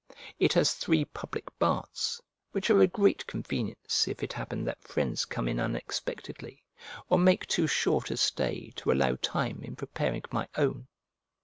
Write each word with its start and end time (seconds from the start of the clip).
It 0.39 0.53
has 0.53 0.73
three 0.73 1.05
public 1.05 1.45
baths, 1.59 2.19
which 2.53 2.71
are 2.71 2.81
a 2.81 2.87
great 2.87 3.27
convenience 3.27 4.07
if 4.07 4.23
it 4.23 4.33
happen 4.33 4.63
that 4.63 4.81
friends 4.81 5.25
come 5.25 5.47
in 5.47 5.59
unexpectedly, 5.59 6.63
or 7.07 7.19
make 7.19 7.45
too 7.45 7.67
short 7.67 8.09
a 8.09 8.17
stay 8.17 8.71
to 8.77 8.91
allow 8.91 9.15
time 9.17 9.61
in 9.61 9.75
preparing 9.75 10.23
my 10.31 10.47
own. 10.57 10.87